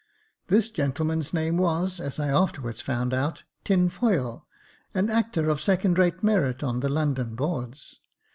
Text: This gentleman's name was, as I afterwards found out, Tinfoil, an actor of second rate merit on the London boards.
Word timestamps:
This 0.47 0.71
gentleman's 0.71 1.31
name 1.31 1.57
was, 1.57 1.99
as 1.99 2.19
I 2.19 2.29
afterwards 2.29 2.81
found 2.81 3.13
out, 3.13 3.43
Tinfoil, 3.63 4.47
an 4.95 5.11
actor 5.11 5.47
of 5.47 5.61
second 5.61 5.99
rate 5.99 6.23
merit 6.23 6.63
on 6.63 6.79
the 6.79 6.89
London 6.89 7.35
boards. 7.35 7.99